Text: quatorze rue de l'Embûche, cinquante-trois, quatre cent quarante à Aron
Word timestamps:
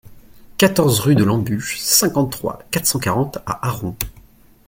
quatorze 0.57 0.99
rue 1.01 1.13
de 1.13 1.23
l'Embûche, 1.23 1.77
cinquante-trois, 1.79 2.63
quatre 2.71 2.87
cent 2.87 2.97
quarante 2.99 3.37
à 3.45 3.67
Aron 3.67 3.95